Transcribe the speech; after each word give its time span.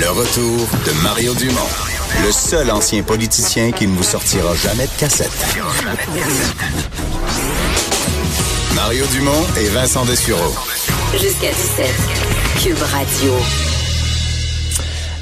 Le 0.00 0.10
retour 0.10 0.68
de 0.86 0.92
Mario 1.02 1.34
Dumont, 1.34 1.54
le 2.24 2.30
seul 2.30 2.70
ancien 2.70 3.02
politicien 3.02 3.72
qui 3.72 3.86
ne 3.88 3.96
vous 3.96 4.04
sortira 4.04 4.54
jamais 4.54 4.86
de 4.86 4.92
cassette. 4.96 5.32
Mario 8.76 9.04
Dumont 9.06 9.44
et 9.58 9.68
Vincent 9.70 10.04
Dessureau. 10.04 10.54
Jusqu'à 11.12 11.50
17. 11.50 11.86
Cube 12.62 12.82
Radio. 12.82 13.32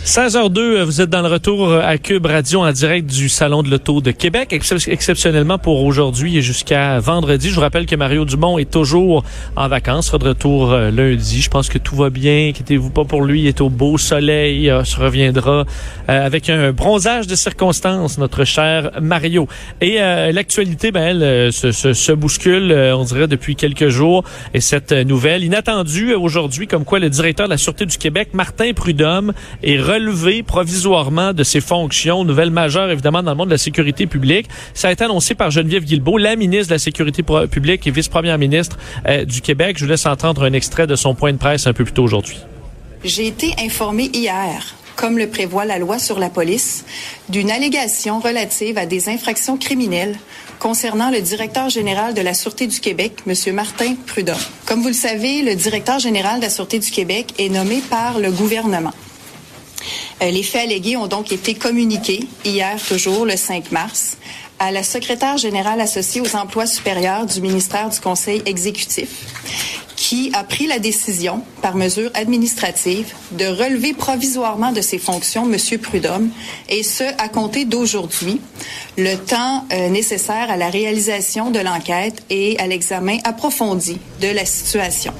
16h02, 0.07 0.84
vous 0.84 1.00
êtes 1.00 1.11
dans 1.11 1.20
le 1.20 1.27
retour 1.27 1.75
à 1.75 1.98
Cube 1.98 2.27
Radio 2.27 2.61
en 2.61 2.70
direct 2.70 3.11
du 3.11 3.29
Salon 3.29 3.64
de 3.64 3.70
l'Auto 3.73 4.00
de 4.00 4.12
Québec, 4.12 4.52
exceptionnellement 4.52 5.59
pour 5.59 5.82
aujourd'hui 5.82 6.38
et 6.38 6.43
jusqu'à 6.43 7.00
vendredi. 7.00 7.50
Je 7.50 7.56
vous 7.56 7.61
rappelle 7.61 7.86
que 7.86 7.96
Mario 7.96 8.24
Dumont 8.24 8.56
est 8.56 8.70
toujours 8.70 9.24
en 9.56 9.66
vacances, 9.66 10.06
sera 10.06 10.19
de 10.19 10.29
retour 10.29 10.73
euh, 10.73 10.92
lundi. 10.92 11.42
Je 11.42 11.50
pense 11.50 11.69
que 11.69 11.79
tout 11.79 11.96
va 11.96 12.11
bien, 12.11 12.50
inquiétez-vous 12.50 12.91
pas 12.91 13.05
pour 13.05 13.24
lui, 13.24 13.41
il 13.41 13.46
est 13.48 13.61
au 13.61 13.69
beau 13.69 13.98
soleil, 13.98 14.70
euh, 14.70 14.84
se 14.84 14.96
reviendra 14.96 15.64
euh, 16.09 16.27
avec 16.27 16.50
un 16.50 16.70
bronzage 16.70 17.27
de 17.27 17.34
circonstances, 17.34 18.16
notre 18.16 18.45
cher 18.45 18.92
Mario. 19.02 19.48
Et 19.80 19.98
l'actualité, 19.98 20.92
ben, 20.92 21.20
elle 21.20 21.52
se, 21.52 21.73
se, 21.73 21.95
se 21.95 22.12
bouscule, 22.12 22.73
on 22.95 23.02
dirait, 23.02 23.27
depuis 23.27 23.56
quelques 23.56 23.88
jours. 23.88 24.23
Et 24.55 24.61
cette 24.61 24.92
nouvelle 24.92 25.42
inattendue 25.42 26.14
aujourd'hui, 26.14 26.69
comme 26.69 26.84
quoi 26.84 27.00
le 27.00 27.11
directeur 27.11 27.48
de 27.48 27.50
la 27.50 27.59
Sûreté 27.59 27.86
du 27.86 27.98
Québec, 27.98 28.28
Martin 28.34 28.73
Prudhomme, 28.73 29.33
est 29.64 29.78
relevé 29.96 30.42
provisoirement 30.42 31.32
de 31.32 31.42
ses 31.42 31.60
fonctions, 31.60 32.24
nouvelle 32.24 32.50
majeure 32.50 32.91
évidemment 32.91 33.23
dans 33.23 33.30
le 33.30 33.36
monde 33.36 33.48
de 33.48 33.55
la 33.55 33.59
sécurité 33.59 34.06
publique. 34.06 34.46
Ça 34.74 34.88
a 34.88 34.92
été 34.92 35.05
annoncé 35.05 35.34
par 35.34 35.50
Geneviève 35.50 35.84
Guilbeault, 35.84 36.19
la 36.19 36.36
ministre 36.36 36.69
de 36.69 36.74
la 36.74 36.78
Sécurité 36.78 37.22
publique 37.50 37.86
et 37.86 37.91
vice-première 37.91 38.38
ministre 38.38 38.77
euh, 39.06 39.24
du 39.24 39.41
Québec. 39.41 39.78
Je 39.78 39.84
vous 39.84 39.91
laisse 39.91 40.06
entendre 40.06 40.45
un 40.45 40.52
extrait 40.52 40.86
de 40.86 40.96
son 40.96 41.14
point 41.14 41.32
de 41.32 41.38
presse 41.38 41.66
un 41.66 41.72
peu 41.72 41.84
plus 41.84 41.95
tôt 41.95 42.05
aujourd'hui. 42.05 42.36
J'ai 43.05 43.27
été 43.27 43.55
informé 43.59 44.10
hier 44.12 44.77
comme 44.96 45.19
le 45.19 45.28
prévoit 45.28 45.66
la 45.66 45.78
loi 45.78 45.98
sur 45.98 46.19
la 46.19 46.30
police, 46.30 46.86
d'une 47.28 47.50
allégation 47.50 48.19
relative 48.19 48.78
à 48.78 48.86
des 48.86 49.11
infractions 49.11 49.58
criminelles 49.58 50.17
concernant 50.58 51.11
le 51.11 51.20
directeur 51.20 51.69
général 51.69 52.14
de 52.14 52.22
la 52.22 52.33
Sûreté 52.33 52.67
du 52.67 52.80
Québec, 52.80 53.12
M. 53.27 53.55
Martin 53.55 53.94
Prudhomme. 54.06 54.36
Comme 54.64 54.80
vous 54.80 54.89
le 54.89 54.94
savez, 54.94 55.42
le 55.42 55.55
directeur 55.55 55.98
général 55.98 56.39
de 56.39 56.44
la 56.44 56.50
Sûreté 56.50 56.78
du 56.78 56.91
Québec 56.91 57.34
est 57.39 57.50
nommé 57.50 57.83
par 57.91 58.19
le 58.19 58.30
gouvernement. 58.30 58.92
Euh, 60.23 60.31
les 60.31 60.42
faits 60.42 60.62
allégués 60.62 60.97
ont 60.97 61.06
donc 61.06 61.33
été 61.33 61.55
communiqués 61.55 62.27
hier, 62.45 62.77
toujours 62.89 63.27
le 63.27 63.37
5 63.37 63.73
mars, 63.73 64.17
à 64.59 64.70
la 64.70 64.83
secrétaire 64.83 65.37
générale 65.37 65.81
associée 65.81 66.20
aux 66.20 66.37
emplois 66.37 66.67
supérieurs 66.67 67.27
du 67.27 67.41
ministère 67.41 67.91
du 67.91 68.01
Conseil 68.01 68.42
exécutif, 68.47 69.09
qui 69.97 70.31
a 70.34 70.45
pris 70.45 70.67
la 70.67 70.79
décision, 70.79 71.42
par 71.62 71.75
mesure 71.75 72.11
administrative, 72.14 73.12
de 73.33 73.47
relever 73.47 73.92
provisoirement 73.92 74.73
de 74.73 74.81
ses 74.81 74.98
fonctions 74.98 75.51
M. 75.51 75.79
Prudhomme, 75.79 76.31
et 76.69 76.83
ce, 76.83 77.05
à 77.19 77.29
compter 77.29 77.64
d'aujourd'hui, 77.64 78.41
le 78.97 79.17
temps 79.17 79.67
euh, 79.73 79.89
nécessaire 79.89 80.51
à 80.51 80.57
la 80.57 80.70
réalisation 80.70 81.51
de 81.51 81.59
l'enquête 81.59 82.23
et 82.31 82.59
à 82.59 82.67
l'examen 82.67 83.19
approfondi 83.25 83.98
de 84.20 84.29
la 84.29 84.47
situation. 84.47 85.12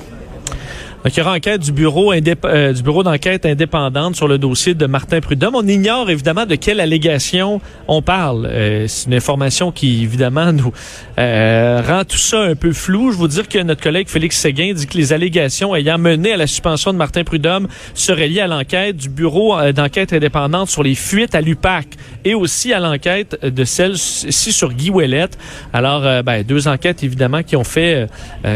Donc, 1.07 1.17
il 1.17 1.21
y 1.21 1.23
aura 1.23 1.37
enquête 1.37 1.61
du 1.61 1.71
bureau, 1.71 2.13
euh, 2.13 2.73
du 2.73 2.83
bureau 2.83 3.05
d'enquête 3.05 3.47
indépendante 3.47 4.17
sur 4.17 4.27
le 4.27 4.39
dossier 4.39 4.75
de 4.75 4.87
Martin 4.87 5.21
Prudhomme. 5.21 5.55
On 5.55 5.65
ignore 5.65 6.11
évidemment 6.11 6.47
de 6.47 6.57
quelle 6.57 6.81
allégation 6.81 7.61
on 7.87 8.03
parle. 8.03 8.49
Euh, 8.51 8.89
c'est 8.89 9.07
une 9.07 9.15
information 9.15 9.71
qui 9.71 10.03
évidemment 10.03 10.53
nous 10.53 10.73
euh, 11.21 11.81
rend 11.87 12.03
tout 12.03 12.17
ça 12.17 12.41
un 12.41 12.57
peu 12.57 12.73
flou. 12.73 13.13
Je 13.13 13.19
vous 13.19 13.29
dire 13.29 13.47
que 13.47 13.61
notre 13.61 13.81
collègue 13.81 14.09
Félix 14.09 14.37
Séguin 14.37 14.73
dit 14.75 14.89
que 14.89 14.99
les 14.99 15.13
allégations 15.13 15.77
ayant 15.77 15.97
mené 15.97 16.33
à 16.33 16.37
la 16.37 16.49
suspension 16.49 16.93
de 16.93 16.99
Martin 16.99 17.23
Prudhomme 17.23 17.69
seraient 17.95 18.27
liées 18.27 18.41
à 18.41 18.49
l'enquête 18.49 18.97
du 18.97 19.09
bureau 19.09 19.55
d'enquête 19.71 20.13
indépendante 20.13 20.71
sur 20.71 20.83
les 20.83 20.97
fuites 20.97 21.37
à 21.37 21.41
l'UPAC 21.41 21.87
et 22.25 22.35
aussi 22.35 22.73
à 22.73 22.81
l'enquête 22.81 23.39
de 23.45 23.63
celle-ci 23.63 24.51
sur 24.51 24.73
Guy 24.73 24.91
Ouellette. 24.91 25.39
Alors, 25.73 26.25
ben, 26.25 26.43
deux 26.43 26.67
enquêtes 26.67 27.05
évidemment 27.05 27.45
qui 27.45 27.55
ont 27.55 27.63
fait 27.63 28.09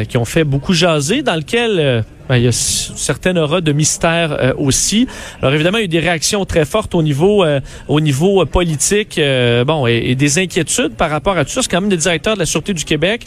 qui 0.09 0.17
ont 0.17 0.25
fait 0.25 0.43
beaucoup 0.43 0.73
jaser, 0.73 1.23
dans 1.23 1.37
lequel 1.37 2.03
ben, 2.31 2.37
il 2.37 2.45
y 2.45 2.47
a 2.49 2.53
certaines 2.53 3.39
aura 3.39 3.61
de 3.61 3.73
mystère 3.73 4.37
euh, 4.39 4.53
aussi. 4.57 5.09
Alors 5.43 5.53
évidemment, 5.53 5.79
il 5.79 5.81
y 5.81 5.83
a 5.83 5.87
eu 5.87 5.89
des 5.89 5.99
réactions 5.99 6.45
très 6.45 6.65
fortes 6.65 6.95
au 6.95 7.03
niveau 7.03 7.43
euh, 7.43 7.59
au 7.89 8.01
niveau 8.01 8.41
euh, 8.41 8.45
politique, 8.45 9.21
bon, 9.67 9.89
et, 9.89 10.15
des 10.15 10.39
inquiétudes 10.39 10.95
par 10.95 11.11
rapport 11.11 11.37
à 11.37 11.45
tout 11.45 11.51
ça. 11.51 11.63
C'est 11.63 11.69
quand 11.69 11.81
même 11.81 11.91
le 11.91 11.97
directeur 11.97 12.35
de 12.35 12.39
la 12.39 12.47
Sûreté 12.47 12.73
du 12.73 12.85
Québec 12.85 13.27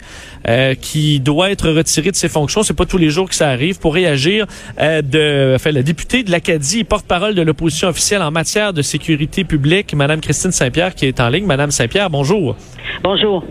qui 0.80 1.20
doit 1.20 1.50
être 1.50 1.68
retiré 1.68 2.10
de 2.10 2.16
ses 2.16 2.28
fonctions. 2.30 2.62
C'est 2.62 2.72
pas 2.72 2.86
tous 2.86 2.96
les 2.96 3.10
jours 3.10 3.28
que 3.28 3.34
ça 3.34 3.48
arrive 3.48 3.78
pour 3.78 3.92
réagir 3.92 4.46
de, 4.78 5.54
enfin, 5.54 5.70
la 5.70 5.82
députée 5.82 6.22
de 6.22 6.30
l'Acadie, 6.30 6.84
porte-parole 6.84 7.34
de 7.34 7.42
l'opposition 7.42 7.88
officielle 7.88 8.22
en 8.22 8.30
matière 8.30 8.72
de 8.72 8.80
sécurité 8.82 9.44
publique, 9.44 9.94
Madame 9.94 10.20
Christine 10.20 10.52
Saint-Pierre, 10.52 10.94
qui 10.94 11.06
est 11.06 11.20
en 11.20 11.28
ligne. 11.28 11.46
Madame 11.46 11.70
Saint-Pierre, 11.70 12.08
bonjour. 12.08 12.56
Bonjour. 13.02 13.44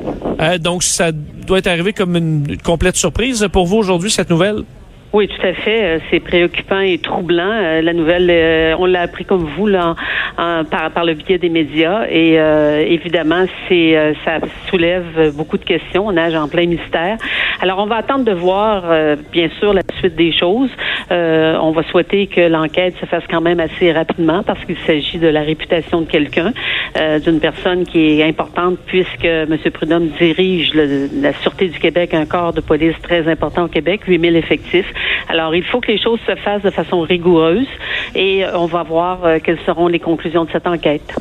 donc 0.59 0.83
ça 0.83 1.11
doit 1.11 1.59
être 1.59 1.67
arrivé 1.67 1.93
comme 1.93 2.15
une 2.15 2.57
complète 2.57 2.95
surprise 2.95 3.47
pour 3.51 3.65
vous 3.65 3.77
aujourd'hui 3.77 4.09
cette 4.09 4.29
nouvelle? 4.29 4.63
Oui, 5.13 5.27
tout 5.27 5.45
à 5.45 5.53
fait. 5.53 5.83
Euh, 5.83 5.99
c'est 6.09 6.19
préoccupant 6.19 6.79
et 6.79 6.97
troublant. 6.97 7.51
Euh, 7.51 7.83
la 7.83 7.93
nouvelle, 7.93 8.31
euh, 8.31 8.75
on 8.79 8.87
l'a 8.87 9.01
appris 9.01 9.25
comme 9.25 9.43
vous 9.43 9.67
là, 9.67 9.93
par, 10.35 11.05
le 11.05 11.13
biais 11.13 11.37
des 11.37 11.49
médias. 11.49 12.07
Et 12.09 12.33
évidemment, 12.91 13.45
c'est 13.67 14.15
ça 14.25 14.39
soulève 14.69 15.31
beaucoup 15.35 15.57
de 15.57 15.63
questions. 15.63 16.07
On 16.07 16.13
nage 16.13 16.33
en 16.33 16.47
plein 16.47 16.65
mystère. 16.65 17.17
Alors, 17.61 17.77
on 17.79 17.85
va 17.85 17.97
attendre 17.97 18.25
de 18.25 18.31
voir, 18.31 18.83
bien 19.31 19.49
sûr, 19.59 19.73
la 19.73 19.81
suite 19.99 20.15
des 20.15 20.31
choses. 20.31 20.69
on 21.11 21.71
va 21.71 21.83
souhaiter 21.91 22.27
que 22.27 22.41
l'enquête 22.41 22.95
se 22.99 23.05
fasse 23.05 23.23
quand 23.29 23.41
même 23.41 23.59
assez 23.59 23.91
rapidement 23.91 24.41
parce 24.43 24.63
qu'il 24.65 24.77
s'agit 24.87 25.19
de 25.19 25.27
la 25.27 25.41
réputation 25.41 26.01
de 26.01 26.05
quelqu'un, 26.05 26.53
d'une 27.23 27.39
personne 27.39 27.85
qui 27.85 28.19
est 28.19 28.23
importante 28.23 28.77
puisque 28.87 29.25
M. 29.25 29.55
Prudhomme 29.73 30.07
dirige 30.19 30.73
la 30.73 31.33
Sûreté 31.41 31.67
du 31.67 31.79
Québec, 31.79 32.13
un 32.13 32.25
corps 32.25 32.53
de 32.53 32.61
police 32.61 32.95
très 33.03 33.27
important 33.27 33.65
au 33.65 33.69
Québec, 33.69 34.01
8000 34.07 34.35
effectifs. 34.35 34.91
Alors, 35.29 35.55
il 35.55 35.63
faut 35.63 35.79
que 35.79 35.91
les 35.91 36.01
choses 36.01 36.19
se 36.27 36.35
fassent 36.35 36.61
de 36.61 36.69
façon 36.69 37.01
rigoureuse 37.01 37.67
et 38.15 38.45
euh, 38.45 38.57
on 38.57 38.65
va 38.65 38.83
voir 38.83 39.25
euh, 39.25 39.37
quelles 39.43 39.59
seront 39.65 39.87
les 39.87 39.99
conclusions 39.99 40.45
de 40.45 40.51
cette 40.51 40.67
enquête. 40.67 41.15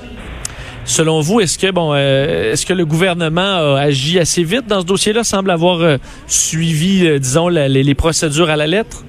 Selon 0.85 1.21
vous, 1.21 1.41
est-ce 1.41 1.59
que 1.59 1.71
bon, 1.71 1.93
euh, 1.95 2.53
est-ce 2.53 2.67
que 2.67 2.73
le 2.73 2.85
gouvernement 2.85 3.77
a 3.77 3.81
agi 3.81 4.19
assez 4.19 4.43
vite 4.43 4.67
dans 4.67 4.81
ce 4.81 4.87
dossier-là, 4.87 5.23
semble 5.23 5.51
avoir 5.51 5.99
suivi, 6.27 7.21
disons, 7.21 7.49
les 7.49 7.95
procédures 7.95 8.51
à 8.51 8.57
la 8.57 8.67
lettre? 8.67 9.05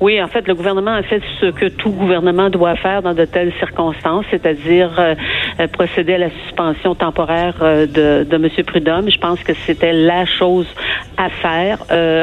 Oui, 0.00 0.20
en 0.20 0.28
fait, 0.28 0.46
le 0.48 0.54
gouvernement 0.54 0.92
a 0.92 1.02
fait 1.02 1.22
ce 1.40 1.46
que 1.46 1.66
tout 1.66 1.90
gouvernement 1.90 2.50
doit 2.50 2.76
faire 2.76 3.02
dans 3.02 3.14
de 3.14 3.24
telles 3.24 3.52
circonstances, 3.58 4.24
c'est-à-dire 4.30 4.90
procéder 5.72 6.14
à 6.14 6.18
la 6.18 6.30
suspension 6.44 6.94
temporaire 6.94 7.54
euh, 7.62 7.86
de, 7.86 8.24
de 8.28 8.36
M. 8.36 8.48
Prudhomme. 8.66 9.10
Je 9.10 9.18
pense 9.18 9.42
que 9.42 9.52
c'était 9.66 9.92
la 9.92 10.24
chose 10.24 10.66
à 11.16 11.28
faire. 11.28 11.78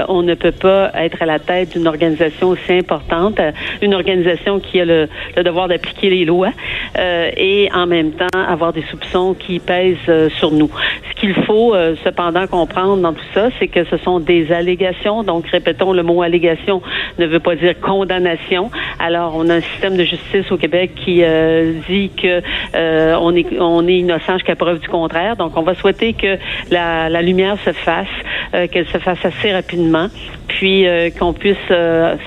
on 0.10 0.22
ne 0.22 0.34
peut 0.34 0.52
pas 0.52 0.92
être 0.96 1.22
à 1.22 1.26
la 1.26 1.40
tête 1.40 1.74
d'une 1.74 1.88
organisation 1.88 2.50
aussi 2.50 2.74
importante, 2.74 3.40
une 3.82 3.94
organisation 3.94 4.60
qui 4.60 4.82
a 4.82 4.86
le, 4.86 5.08
le 5.38 5.44
devoir 5.44 5.68
d'appliquer 5.70 6.10
les 6.10 6.26
lois 6.26 6.52
et 6.98 7.70
en 7.74 7.88
même 7.88 8.12
temps 8.12 8.40
avoir 8.48 8.74
des 8.74 8.84
soupçons 8.84 9.34
qui 9.34 9.60
pèsent 9.60 10.30
sur 10.38 10.52
nous. 10.52 10.70
Ce 11.10 11.16
qu'il 11.20 11.34
faut 11.46 11.74
cependant 12.04 12.48
comprendre 12.48 12.98
dans 12.98 13.14
tout 13.14 13.32
ça, 13.34 13.50
c'est 13.60 13.68
que 13.68 13.86
ce 13.86 13.98
sont 13.98 14.20
des 14.20 14.52
allégations. 14.52 15.24
Donc, 15.24 15.48
répétons, 15.48 15.94
le 15.94 16.04
mot 16.04 16.22
allégation 16.22 16.82
ne 17.18 17.26
veut 17.26 17.40
pas 17.40 17.56
dire 17.56 17.80
condamnation. 17.80 18.70
Alors, 19.04 19.34
on 19.36 19.50
a 19.50 19.56
un 19.56 19.62
système 19.62 19.98
de 19.98 20.04
justice 20.04 20.52
au 20.52 20.58
Québec 20.58 20.92
qui 20.94 21.24
euh, 21.24 21.74
dit 21.90 22.12
que 22.16 22.44
euh, 22.76 23.18
on 23.20 23.36
est 23.36 23.48
on 23.60 23.88
est 23.88 23.96
innocent 23.96 24.34
jusqu'à 24.34 24.56
preuve 24.56 24.80
du 24.80 24.88
contraire. 24.88 25.36
Donc, 25.36 25.58
on 25.58 25.64
va 25.64 25.74
souhaiter 25.74 26.14
que 26.14 26.38
la, 26.70 27.22
lumière 27.24 27.58
se 27.66 27.72
fasse, 27.72 28.06
euh, 28.54 28.68
qu'elle 28.68 28.86
se 28.86 29.00
fasse 29.00 29.18
assez 29.26 29.52
rapidement, 29.52 30.08
puis 30.48 30.86
qu'on 31.18 31.34
puisse 31.34 31.58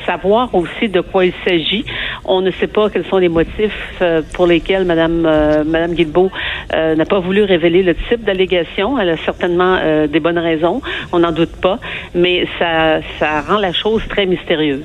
savoir 0.05 0.53
aussi 0.53 0.89
de 0.89 1.01
quoi 1.01 1.27
il 1.27 1.33
s'agit. 1.47 1.85
On 2.25 2.41
ne 2.41 2.51
sait 2.51 2.67
pas 2.67 2.91
quels 2.91 3.05
sont 3.05 3.19
les 3.19 3.29
motifs 3.29 4.03
pour 4.33 4.47
lesquels 4.47 4.85
Madame 4.85 5.21
Madame 5.67 5.95
Guilbeault 5.95 6.31
n'a 6.73 7.05
pas 7.05 7.21
voulu 7.21 7.45
révéler 7.45 7.83
le 7.83 7.95
type 7.95 8.25
d'allégation. 8.25 8.99
Elle 8.99 9.11
a 9.11 9.17
certainement 9.19 9.79
des 10.09 10.21
bonnes 10.21 10.39
raisons, 10.39 10.81
on 11.13 11.21
n'en 11.21 11.33
doute 11.33 11.55
pas, 11.61 11.79
mais 12.15 12.47
ça 12.59 13.01
ça 13.21 13.43
rend 13.43 13.59
la 13.59 13.73
chose 13.73 14.03
très 14.09 14.27
mystérieuse. 14.27 14.85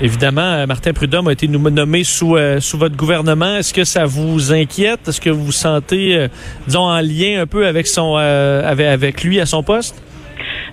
Évidemment, 0.00 0.42
euh, 0.42 0.66
Martin 0.66 0.92
Prudhomme 0.92 1.28
a 1.28 1.32
été 1.32 1.46
nommé 1.46 2.02
sous, 2.02 2.36
euh, 2.36 2.58
sous 2.60 2.76
votre 2.76 2.96
gouvernement. 2.96 3.56
Est-ce 3.56 3.72
que 3.72 3.84
ça 3.84 4.04
vous 4.06 4.52
inquiète? 4.52 5.06
Est-ce 5.06 5.20
que 5.20 5.30
vous 5.30 5.46
vous 5.46 5.52
sentez, 5.52 6.16
euh, 6.16 6.28
disons, 6.66 6.82
en 6.82 7.00
lien 7.00 7.42
un 7.42 7.46
peu 7.46 7.66
avec 7.66 7.86
son 7.86 8.16
avec, 8.16 8.86
avec 8.86 9.22
lui 9.22 9.40
à 9.40 9.46
son 9.46 9.62
poste? 9.62 10.03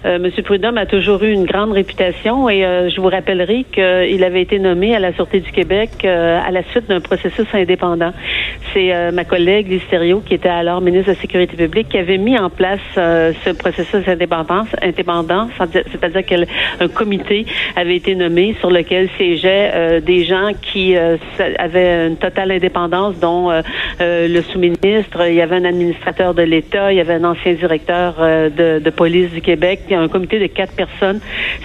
Monsieur 0.03 0.41
Prudhomme 0.41 0.77
a 0.77 0.85
toujours 0.85 1.21
eu 1.23 1.31
une 1.31 1.45
grande 1.45 1.73
réputation 1.73 2.49
et 2.49 2.61
je 2.61 2.99
vous 2.99 3.09
rappellerai 3.09 3.65
qu'il 3.71 4.23
avait 4.23 4.41
été 4.41 4.57
nommé 4.57 4.95
à 4.95 4.99
la 4.99 5.13
Sûreté 5.13 5.39
du 5.39 5.51
Québec 5.51 6.03
à 6.03 6.49
la 6.49 6.63
suite 6.71 6.87
d'un 6.87 7.01
processus 7.01 7.45
indépendant. 7.53 8.11
C'est 8.73 9.11
ma 9.11 9.25
collègue 9.25 9.69
Lise 9.69 9.81
qui 10.25 10.33
était 10.33 10.49
alors 10.49 10.81
ministre 10.81 11.11
de 11.11 11.15
la 11.15 11.21
Sécurité 11.21 11.55
publique, 11.55 11.89
qui 11.89 11.97
avait 11.97 12.17
mis 12.17 12.37
en 12.37 12.49
place 12.49 12.79
ce 12.95 13.53
processus 13.53 14.07
indépendant, 14.07 14.67
c'est-à-dire 15.91 16.25
qu'un 16.25 16.87
comité 16.87 17.45
avait 17.75 17.95
été 17.95 18.15
nommé 18.15 18.55
sur 18.59 18.71
lequel 18.71 19.09
siégeaient 19.17 20.01
des 20.01 20.23
gens 20.23 20.51
qui 20.61 20.95
avaient 20.97 22.07
une 22.07 22.17
totale 22.17 22.51
indépendance, 22.51 23.19
dont 23.19 23.51
le 23.99 24.41
sous-ministre, 24.41 25.27
il 25.27 25.35
y 25.35 25.41
avait 25.41 25.57
un 25.57 25.65
administrateur 25.65 26.33
de 26.33 26.41
l'État, 26.41 26.91
il 26.91 26.97
y 26.97 27.01
avait 27.01 27.13
un 27.13 27.23
ancien 27.23 27.53
directeur 27.53 28.15
euh, 28.19 28.79
de, 28.79 28.89
police 28.89 29.31
du 29.31 29.41
Québec, 29.41 29.90
un 29.99 30.07
comité 30.07 30.39
de 30.39 30.47
quatre 30.47 30.73
personnes, 30.73 31.19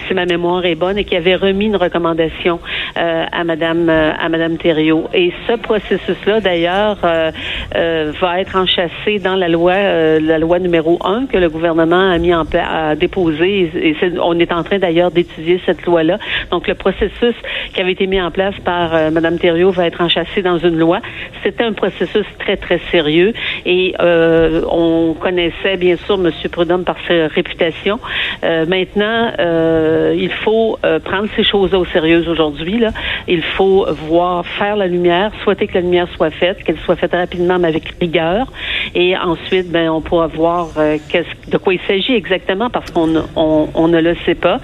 si 0.07 0.13
ma 0.13 0.25
mémoire 0.25 0.65
est 0.65 0.75
bonne, 0.75 0.97
et 0.97 1.03
qui 1.03 1.15
avait 1.15 1.35
remis 1.35 1.65
une 1.65 1.75
recommandation 1.75 2.59
à 2.97 3.43
Madame 3.43 3.89
euh, 3.89 4.11
à 4.17 4.29
Madame 4.29 4.57
Thériault. 4.57 5.07
Et 5.13 5.31
ce 5.47 5.53
processus-là, 5.53 6.41
d'ailleurs, 6.41 6.97
va 7.01 8.41
être 8.41 8.55
enchâssé 8.55 9.19
dans 9.19 9.35
la 9.35 9.47
loi, 9.47 9.75
la 10.19 10.39
loi 10.39 10.59
numéro 10.59 10.97
1 11.03 11.27
que 11.27 11.37
le 11.37 11.49
gouvernement 11.49 12.09
a 12.09 12.17
mis 12.17 12.33
en 12.33 12.45
place, 12.45 12.67
a 12.69 12.95
déposé. 12.95 13.71
Et 13.75 13.95
on 14.21 14.39
est 14.39 14.51
en 14.51 14.63
train 14.63 14.79
d'ailleurs 14.79 15.11
d'étudier 15.11 15.61
cette 15.65 15.85
loi-là. 15.85 16.17
Donc, 16.51 16.67
le 16.67 16.75
processus 16.75 17.35
qui 17.73 17.81
avait 17.81 17.91
été 17.91 18.07
mis 18.07 18.21
en 18.21 18.31
place 18.31 18.55
par 18.63 19.11
Madame 19.11 19.37
Thériault 19.37 19.71
va 19.71 19.85
être 19.85 20.01
enchâssé 20.01 20.41
dans 20.41 20.57
une 20.57 20.77
loi. 20.77 20.99
C'était 21.43 21.63
un 21.63 21.73
processus 21.73 22.25
très, 22.39 22.57
très 22.57 22.79
sérieux. 22.91 23.33
Et 23.65 23.93
euh, 23.99 24.61
on 24.69 25.13
connaissait 25.13 25.77
bien 25.77 25.95
sûr 25.97 26.15
M. 26.15 26.31
Prudhomme 26.51 26.83
par 26.83 26.97
sa 27.07 27.27
réputation. 27.27 27.99
Euh, 28.43 28.65
maintenant, 28.65 29.31
euh, 29.39 30.15
il 30.17 30.31
faut 30.31 30.77
prendre 31.03 31.27
ces 31.35 31.43
choses-là 31.43 31.79
au 31.79 31.85
sérieux 31.85 32.27
aujourd'hui. 32.27 32.83
Il 33.27 33.41
faut 33.41 33.85
voir 34.07 34.45
faire 34.45 34.75
la 34.75 34.87
lumière, 34.87 35.31
souhaiter 35.43 35.67
que 35.67 35.75
la 35.75 35.81
lumière 35.81 36.07
soit 36.15 36.31
faite, 36.31 36.63
qu'elle 36.63 36.77
soit 36.79 36.95
faite 36.95 37.13
rapidement 37.13 37.59
mais 37.59 37.67
avec 37.67 37.93
rigueur. 37.99 38.51
Et 38.95 39.17
ensuite, 39.17 39.71
ben, 39.71 39.89
on 39.89 40.01
pourra 40.01 40.27
voir 40.27 40.67
de 40.75 41.57
quoi 41.57 41.73
il 41.73 41.79
s'agit 41.87 42.13
exactement 42.13 42.69
parce 42.69 42.91
qu'on 42.91 43.23
on, 43.35 43.87
ne 43.87 43.99
le 43.99 44.15
sait 44.25 44.35
pas. 44.35 44.59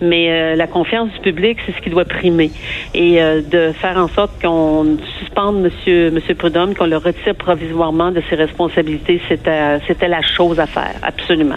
Mais 0.00 0.56
la 0.56 0.66
confiance 0.66 1.12
du 1.12 1.20
public, 1.20 1.58
c'est 1.64 1.72
ce 1.72 1.80
qui 1.80 1.90
doit 1.90 2.04
primer. 2.04 2.50
Et 2.94 3.20
de 3.20 3.72
faire 3.72 3.96
en 3.96 4.08
sorte 4.08 4.30
qu'on 4.40 4.96
suspende. 5.18 5.62
Monsieur 5.62 6.34
Prudhomme, 6.34 6.74
qu'on 6.74 6.86
le 6.86 6.96
retire 6.96 7.34
provisoirement 7.34 8.10
de 8.10 8.22
ses 8.28 8.36
responsabilités, 8.36 9.20
c'était, 9.28 10.08
la 10.08 10.22
chose 10.22 10.58
à 10.60 10.66
faire, 10.66 10.94
absolument. 11.02 11.56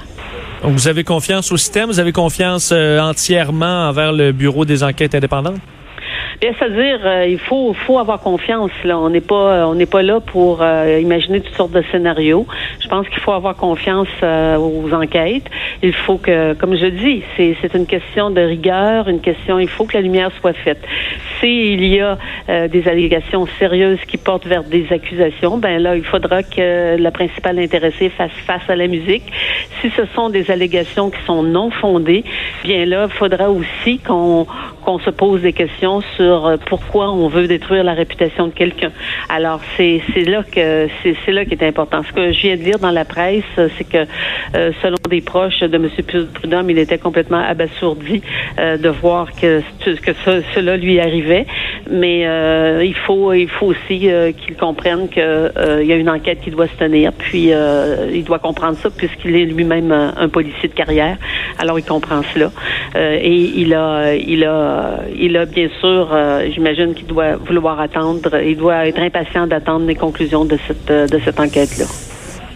vous 0.63 0.87
avez 0.87 1.03
confiance 1.03 1.51
au 1.51 1.57
système, 1.57 1.87
vous 1.87 1.99
avez 1.99 2.11
confiance 2.11 2.71
euh, 2.71 2.99
entièrement 2.99 3.89
envers 3.89 4.11
le 4.11 4.31
Bureau 4.31 4.65
des 4.65 4.83
enquêtes 4.83 5.15
indépendantes? 5.15 5.59
C'est-à-dire, 6.41 7.01
euh, 7.03 7.27
il 7.27 7.37
faut, 7.37 7.73
faut 7.73 7.99
avoir 7.99 8.21
confiance. 8.21 8.71
Là, 8.85 8.97
on 8.97 9.09
n'est 9.09 9.19
pas, 9.19 9.67
on 9.67 9.75
n'est 9.75 9.85
pas 9.85 10.01
là 10.01 10.21
pour 10.21 10.59
euh, 10.61 10.99
imaginer 11.01 11.41
toutes 11.41 11.55
sortes 11.55 11.71
de 11.71 11.83
scénarios. 11.91 12.47
Je 12.79 12.87
pense 12.87 13.09
qu'il 13.09 13.19
faut 13.19 13.33
avoir 13.33 13.57
confiance 13.57 14.07
euh, 14.23 14.55
aux 14.55 14.93
enquêtes. 14.93 15.49
Il 15.83 15.93
faut 15.93 16.17
que, 16.17 16.53
comme 16.53 16.77
je 16.77 16.85
dis, 16.85 17.23
c'est, 17.35 17.57
c'est 17.61 17.73
une 17.75 17.85
question 17.85 18.29
de 18.29 18.39
rigueur, 18.39 19.09
une 19.09 19.19
question. 19.19 19.59
Il 19.59 19.67
faut 19.67 19.83
que 19.83 19.97
la 19.97 20.01
lumière 20.01 20.31
soit 20.39 20.53
faite. 20.53 20.79
S'il 21.39 21.85
y 21.85 22.01
a 22.01 22.17
des 22.67 22.87
allégations 22.89 23.45
sérieuses 23.59 23.99
qui 24.05 24.17
portent 24.17 24.45
vers 24.45 24.65
des 24.65 24.87
accusations, 24.91 25.57
ben 25.57 25.81
là, 25.81 25.95
il 25.95 26.03
faudra 26.03 26.43
que 26.43 26.97
la 26.97 27.11
principale 27.11 27.59
intéressée 27.59 28.09
fasse 28.09 28.33
face 28.45 28.67
à 28.67 28.75
la 28.75 28.87
musique. 28.87 29.23
Si 29.79 29.89
ce 29.91 30.05
sont 30.15 30.29
des 30.29 30.51
allégations 30.51 31.09
qui 31.09 31.21
sont 31.25 31.41
non 31.41 31.71
fondées, 31.71 32.25
bien 32.65 32.85
là, 32.85 33.07
il 33.09 33.15
faudra 33.15 33.49
aussi 33.49 33.99
qu'on 33.99 34.47
qu'on 34.83 34.99
se 34.99 35.09
pose 35.09 35.41
des 35.41 35.53
questions 35.53 36.01
sur 36.17 36.28
euh, 36.31 36.57
pourquoi 36.65 37.11
on 37.11 37.27
veut 37.27 37.47
détruire 37.47 37.83
la 37.83 37.93
réputation 37.93 38.47
de 38.47 38.53
quelqu'un. 38.53 38.91
Alors 39.29 39.61
c'est 39.77 40.01
là 40.25 40.43
que 40.43 40.87
c'est 41.03 41.31
là 41.31 41.45
qui 41.45 41.53
est 41.53 41.63
important. 41.63 42.01
Ce 42.07 42.13
que 42.13 42.31
je 42.31 42.41
viens 42.41 42.57
de 42.57 42.61
lire 42.61 42.79
dans 42.79 42.91
la 42.91 43.05
presse, 43.05 43.43
c'est 43.55 43.87
que 43.87 44.05
euh, 44.55 44.71
selon 44.81 44.97
des 45.09 45.21
proches 45.21 45.61
de 45.61 45.75
M. 45.75 45.89
Prudhomme, 46.33 46.69
il 46.69 46.77
était 46.77 46.97
complètement 46.97 47.43
abasourdi 47.43 48.21
euh, 48.57 48.77
de 48.77 48.89
voir 48.89 49.31
que 49.33 49.61
que 49.83 50.13
cela 50.55 50.77
lui 50.77 50.99
arrivait. 50.99 51.45
Mais 51.89 52.21
il 52.85 52.95
faut 52.95 53.33
il 53.33 53.49
faut 53.49 53.67
aussi 53.67 54.09
qu'il 54.37 54.55
comprenne 54.59 55.09
que 55.09 55.81
il 55.81 55.87
y 55.87 55.93
a 55.93 55.95
une 55.95 56.09
enquête 56.09 56.41
qui 56.41 56.51
doit 56.51 56.67
se 56.67 56.75
tenir. 56.75 57.11
Puis 57.13 57.51
il 58.13 58.23
doit 58.23 58.39
comprendre 58.39 58.77
ça 58.77 58.89
puisqu'il 58.89 59.35
est 59.35 59.45
lui-même 59.45 59.91
un, 59.91 60.29
policier 60.29 60.69
de 60.69 60.73
carrière. 60.73 61.17
Alors 61.59 61.77
il 61.77 61.85
comprend 61.85 62.21
cela 62.33 62.51
et 62.95 63.33
il 63.33 63.73
a 63.73 64.15
il 64.15 64.43
a 64.43 65.01
il 65.13 65.37
a 65.37 65.45
bien 65.45 65.69
sûr 65.79 66.09
euh, 66.39 66.49
j'imagine 66.53 66.93
qu'il 66.93 67.07
doit 67.07 67.35
vouloir 67.35 67.79
attendre, 67.79 68.35
il 68.41 68.57
doit 68.57 68.87
être 68.87 68.99
impatient 68.99 69.47
d'attendre 69.47 69.85
les 69.85 69.95
conclusions 69.95 70.45
de 70.45 70.57
cette, 70.67 70.89
euh, 70.89 71.07
de 71.07 71.19
cette 71.23 71.39
enquête-là. 71.39 71.85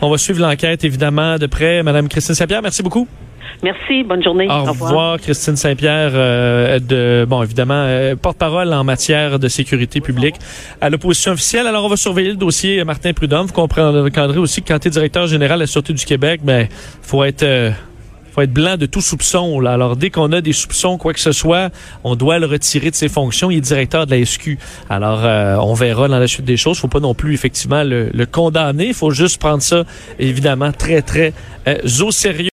On 0.02 0.10
va 0.10 0.18
suivre 0.18 0.42
l'enquête, 0.42 0.84
évidemment, 0.84 1.38
de 1.38 1.48
près. 1.48 1.82
Madame 1.84 2.08
Christine 2.10 2.36
Saint-Pierre, 2.36 2.62
merci 2.62 2.84
beaucoup. 2.84 3.08
Merci, 3.62 4.04
bonne 4.04 4.22
journée. 4.22 4.48
Au, 4.50 4.64
revoir. 4.64 5.18
Christine 5.20 5.56
Saint-Pierre, 5.56 6.12
euh, 6.14 6.80
de 6.80 7.26
bon 7.26 7.42
évidemment 7.44 7.88
porte-parole 8.22 8.74
en 8.74 8.84
matière 8.84 9.40
de 9.40 9.48
sécurité 9.48 10.02
publique 10.02 10.36
à 10.82 10.90
l'opposition 10.90 11.32
officielle. 11.32 11.68
Alors 11.68 11.86
on 11.86 11.90
va 11.90 11.96
surveiller 11.96 12.32
le 12.32 12.36
dossier 12.36 12.84
Martin 12.84 13.14
Prudhomme. 13.14 13.46
Vous 13.46 13.54
comprendrez 13.54 14.40
aussi 14.40 14.62
que 14.62 14.68
quand 14.74 14.80
tu 14.80 14.90
es 14.90 14.92
directeur 14.92 15.28
général 15.28 15.60
de 15.60 15.64
la 15.64 15.68
Sûreté 15.68 15.94
du 15.94 16.04
Québec, 16.04 16.42
ben 16.44 16.68
faut 17.02 17.24
être 17.24 17.46
faut 18.34 18.42
être 18.42 18.54
blanc 18.54 18.78
de 18.78 18.86
tout 18.86 19.02
soupçon. 19.02 19.60
Là. 19.60 19.74
Alors, 19.74 19.96
dès 19.96 20.10
qu'on 20.10 20.32
a 20.32 20.42
des 20.42 20.54
soupçons, 20.54 20.98
quoi 20.98 21.14
que 21.14 21.20
ce 21.20 21.32
soit, 21.32 21.70
on 22.04 22.16
doit 22.16 22.40
le 22.40 22.48
retirer 22.48 22.90
de 22.90 22.96
ses 22.96 23.10
fonctions. 23.10 23.52
Il 23.52 23.58
est 23.58 23.62
directeur 23.62 24.08
de 24.08 24.16
la 24.16 24.26
SQ. 24.26 24.58
Alors, 24.90 25.22
euh, 25.24 25.56
on 25.58 25.74
verra 25.74 26.08
dans 26.08 26.20
la 26.20 26.28
suite 26.28 26.46
des 26.46 26.58
choses. 26.58 26.80
faut 26.80 26.88
pas 26.88 27.00
non 27.00 27.14
plus, 27.14 27.34
effectivement, 27.34 27.84
le, 27.84 28.26
condamner. 28.26 28.88
Il 28.88 28.94
faut 28.94 29.12
juste 29.12 29.40
prendre 29.40 29.62
ça, 29.62 29.84
évidemment, 30.18 30.72
très, 30.72 31.02
très 31.02 31.34
euh, 31.68 31.78
au 32.02 32.12
sérieux. 32.12 32.34